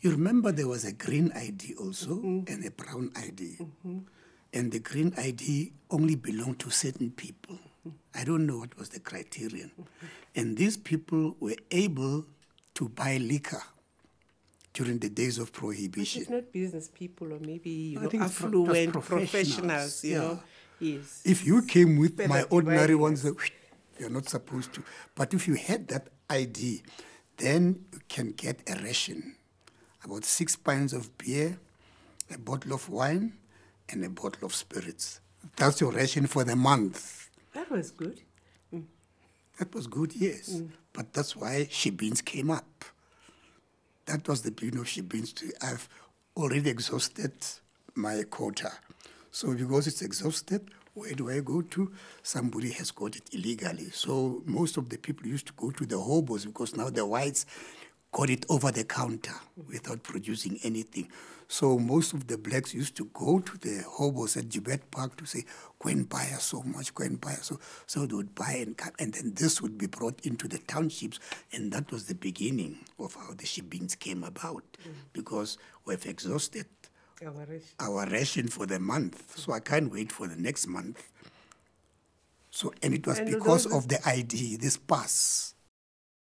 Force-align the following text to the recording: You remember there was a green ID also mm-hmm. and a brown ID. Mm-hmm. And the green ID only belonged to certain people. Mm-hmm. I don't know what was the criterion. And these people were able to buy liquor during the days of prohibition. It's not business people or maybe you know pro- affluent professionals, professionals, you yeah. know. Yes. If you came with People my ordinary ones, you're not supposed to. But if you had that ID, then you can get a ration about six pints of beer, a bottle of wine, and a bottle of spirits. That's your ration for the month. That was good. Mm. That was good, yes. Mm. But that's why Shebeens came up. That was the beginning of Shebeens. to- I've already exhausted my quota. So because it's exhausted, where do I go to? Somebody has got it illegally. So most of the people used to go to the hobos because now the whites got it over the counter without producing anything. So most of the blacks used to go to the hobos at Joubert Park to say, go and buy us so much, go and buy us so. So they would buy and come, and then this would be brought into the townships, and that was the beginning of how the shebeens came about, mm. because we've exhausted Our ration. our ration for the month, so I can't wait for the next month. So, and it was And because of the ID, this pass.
You 0.00 0.10
remember 0.10 0.50
there 0.50 0.68
was 0.68 0.84
a 0.84 0.92
green 0.92 1.30
ID 1.32 1.74
also 1.78 2.10
mm-hmm. 2.16 2.52
and 2.52 2.64
a 2.64 2.70
brown 2.70 3.10
ID. 3.16 3.56
Mm-hmm. 3.60 3.98
And 4.52 4.72
the 4.72 4.78
green 4.80 5.12
ID 5.16 5.72
only 5.90 6.16
belonged 6.16 6.58
to 6.60 6.70
certain 6.70 7.10
people. 7.10 7.56
Mm-hmm. 7.56 7.90
I 8.14 8.24
don't 8.24 8.46
know 8.46 8.58
what 8.58 8.76
was 8.78 8.88
the 8.88 9.00
criterion. 9.00 9.70
And 10.34 10.56
these 10.56 10.76
people 10.76 11.36
were 11.38 11.56
able 11.70 12.24
to 12.74 12.88
buy 12.88 13.18
liquor 13.18 13.62
during 14.72 14.98
the 14.98 15.08
days 15.10 15.38
of 15.38 15.52
prohibition. 15.52 16.22
It's 16.22 16.30
not 16.30 16.52
business 16.52 16.88
people 16.88 17.32
or 17.32 17.38
maybe 17.40 17.70
you 17.70 18.00
know 18.00 18.08
pro- 18.08 18.20
affluent 18.20 18.92
professionals, 18.92 19.30
professionals, 19.30 20.04
you 20.04 20.12
yeah. 20.12 20.18
know. 20.18 20.40
Yes. 20.80 21.22
If 21.24 21.44
you 21.44 21.62
came 21.62 21.98
with 21.98 22.16
People 22.16 22.34
my 22.34 22.42
ordinary 22.44 22.94
ones, 22.94 23.26
you're 23.98 24.10
not 24.10 24.28
supposed 24.28 24.72
to. 24.74 24.82
But 25.14 25.34
if 25.34 25.46
you 25.46 25.54
had 25.54 25.88
that 25.88 26.08
ID, 26.30 26.82
then 27.36 27.84
you 27.92 27.98
can 28.08 28.32
get 28.32 28.62
a 28.66 28.82
ration 28.82 29.36
about 30.04 30.24
six 30.24 30.56
pints 30.56 30.92
of 30.92 31.16
beer, 31.18 31.58
a 32.32 32.38
bottle 32.38 32.72
of 32.72 32.88
wine, 32.88 33.32
and 33.88 34.04
a 34.04 34.08
bottle 34.08 34.46
of 34.46 34.54
spirits. 34.54 35.20
That's 35.56 35.80
your 35.80 35.92
ration 35.92 36.26
for 36.26 36.44
the 36.44 36.56
month. 36.56 37.28
That 37.54 37.70
was 37.70 37.90
good. 37.90 38.20
Mm. 38.74 38.84
That 39.58 39.74
was 39.74 39.86
good, 39.86 40.14
yes. 40.14 40.50
Mm. 40.54 40.68
But 40.92 41.12
that's 41.12 41.34
why 41.36 41.66
Shebeens 41.70 42.24
came 42.24 42.50
up. 42.50 42.84
That 44.06 44.26
was 44.28 44.42
the 44.42 44.50
beginning 44.50 44.80
of 44.80 44.86
Shebeens. 44.86 45.34
to- 45.36 45.52
I've 45.64 45.88
already 46.36 46.70
exhausted 46.70 47.32
my 47.94 48.22
quota. 48.30 48.72
So 49.30 49.54
because 49.54 49.86
it's 49.86 50.02
exhausted, 50.02 50.70
where 50.94 51.14
do 51.14 51.30
I 51.30 51.40
go 51.40 51.62
to? 51.62 51.92
Somebody 52.22 52.70
has 52.72 52.90
got 52.90 53.16
it 53.16 53.22
illegally. 53.32 53.90
So 53.90 54.42
most 54.44 54.76
of 54.76 54.88
the 54.88 54.98
people 54.98 55.26
used 55.26 55.46
to 55.46 55.52
go 55.54 55.70
to 55.70 55.86
the 55.86 55.98
hobos 55.98 56.44
because 56.46 56.76
now 56.76 56.90
the 56.90 57.06
whites 57.06 57.46
got 58.12 58.30
it 58.30 58.44
over 58.48 58.70
the 58.70 58.84
counter 58.84 59.34
without 59.68 60.02
producing 60.02 60.58
anything. 60.62 61.08
So 61.48 61.80
most 61.80 62.12
of 62.12 62.28
the 62.28 62.38
blacks 62.38 62.72
used 62.74 62.96
to 62.98 63.06
go 63.06 63.40
to 63.40 63.58
the 63.58 63.82
hobos 63.84 64.36
at 64.36 64.48
Joubert 64.48 64.88
Park 64.92 65.16
to 65.16 65.26
say, 65.26 65.44
go 65.80 65.90
and 65.90 66.08
buy 66.08 66.28
us 66.32 66.44
so 66.44 66.62
much, 66.62 66.94
go 66.94 67.02
and 67.02 67.20
buy 67.20 67.32
us 67.32 67.46
so. 67.46 67.58
So 67.88 68.06
they 68.06 68.14
would 68.14 68.36
buy 68.36 68.52
and 68.60 68.76
come, 68.76 68.92
and 69.00 69.12
then 69.12 69.32
this 69.34 69.60
would 69.60 69.76
be 69.76 69.86
brought 69.86 70.24
into 70.24 70.46
the 70.46 70.58
townships, 70.58 71.18
and 71.52 71.72
that 71.72 71.90
was 71.90 72.06
the 72.06 72.14
beginning 72.14 72.78
of 73.00 73.16
how 73.16 73.30
the 73.30 73.44
shebeens 73.46 73.98
came 73.98 74.22
about, 74.22 74.62
mm. 74.86 74.92
because 75.12 75.58
we've 75.84 76.06
exhausted 76.06 76.66
Our 77.20 77.44
ration. 77.44 77.68
our 77.80 78.06
ration 78.06 78.46
for 78.46 78.66
the 78.66 78.78
month, 78.78 79.36
so 79.36 79.52
I 79.52 79.58
can't 79.58 79.92
wait 79.92 80.12
for 80.12 80.28
the 80.28 80.36
next 80.36 80.68
month. 80.68 81.02
So, 82.52 82.72
and 82.80 82.94
it 82.94 83.04
was 83.06 83.18
And 83.18 83.28
because 83.28 83.66
of 83.66 83.88
the 83.88 83.98
ID, 84.08 84.56
this 84.56 84.76
pass. 84.76 85.54